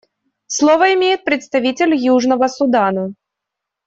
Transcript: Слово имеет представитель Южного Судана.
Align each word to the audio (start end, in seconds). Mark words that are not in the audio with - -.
Слово 0.47 0.95
имеет 0.95 1.23
представитель 1.23 1.93
Южного 1.93 2.47
Судана. 2.47 3.13